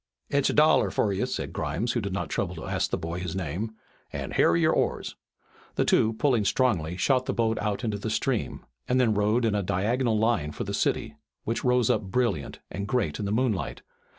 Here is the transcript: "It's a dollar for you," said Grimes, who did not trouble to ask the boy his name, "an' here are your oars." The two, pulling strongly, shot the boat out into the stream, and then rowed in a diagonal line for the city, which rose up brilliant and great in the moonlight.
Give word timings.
"It's 0.31 0.49
a 0.49 0.53
dollar 0.53 0.89
for 0.89 1.13
you," 1.13 1.27
said 1.27 1.53
Grimes, 1.53 1.91
who 1.91 2.01
did 2.01 2.11
not 2.11 2.29
trouble 2.31 2.55
to 2.55 2.65
ask 2.65 2.89
the 2.89 2.97
boy 2.97 3.19
his 3.19 3.35
name, 3.35 3.73
"an' 4.11 4.31
here 4.31 4.49
are 4.49 4.57
your 4.57 4.73
oars." 4.73 5.15
The 5.75 5.85
two, 5.85 6.13
pulling 6.13 6.43
strongly, 6.43 6.97
shot 6.97 7.27
the 7.27 7.35
boat 7.35 7.59
out 7.59 7.83
into 7.83 7.99
the 7.99 8.09
stream, 8.09 8.65
and 8.87 8.99
then 8.99 9.13
rowed 9.13 9.45
in 9.45 9.53
a 9.53 9.61
diagonal 9.61 10.17
line 10.17 10.53
for 10.53 10.63
the 10.63 10.73
city, 10.73 11.17
which 11.43 11.63
rose 11.63 11.91
up 11.91 12.01
brilliant 12.01 12.57
and 12.71 12.87
great 12.87 13.19
in 13.19 13.25
the 13.25 13.31
moonlight. 13.31 13.83